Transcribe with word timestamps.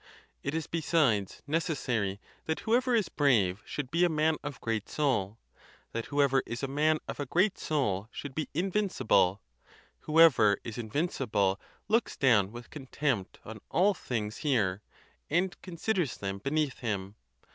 It 0.41 0.55
is, 0.55 0.65
besides, 0.65 1.43
necessary 1.45 2.19
that 2.45 2.61
whoever 2.61 2.95
is 2.95 3.07
brave 3.07 3.61
should 3.67 3.91
be 3.91 4.03
a 4.03 4.09
man 4.09 4.37
of 4.43 4.59
great 4.59 4.89
soul; 4.89 5.37
that 5.91 6.05
whoever 6.07 6.41
is 6.47 6.63
a 6.63 6.67
man 6.67 6.97
of 7.07 7.19
a 7.19 7.27
great 7.27 7.59
soul 7.59 8.07
should 8.11 8.33
be 8.33 8.49
invincible; 8.55 9.41
whoever 9.99 10.57
is 10.63 10.79
in 10.79 10.89
vincible 10.89 11.59
looks 11.87 12.17
down 12.17 12.51
with 12.51 12.71
contempt 12.71 13.37
on 13.45 13.59
all 13.69 13.93
things 13.93 14.37
here, 14.37 14.81
and 15.29 15.61
considers 15.61 16.17
them 16.17 16.39
beneath 16.39 16.79
him. 16.79 17.13